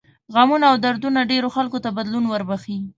غمونه 0.33 0.65
او 0.71 0.75
دردونه 0.85 1.19
ډېرو 1.31 1.47
خلکو 1.55 1.77
ته 1.83 1.89
بدلون 1.97 2.25
وربښي. 2.27 2.77